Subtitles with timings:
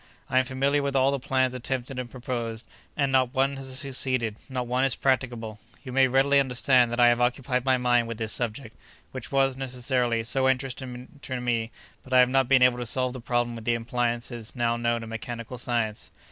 [0.31, 2.65] I am familiar with all the plans attempted and proposed,
[2.97, 5.59] and not one has succeeded, not one is practicable.
[5.83, 8.75] You may readily understand that I have occupied my mind with this subject,
[9.11, 11.69] which was, necessarily, so interesting to me,
[12.03, 15.01] but I have not been able to solve the problem with the appliances now known
[15.01, 16.09] to mechanical science.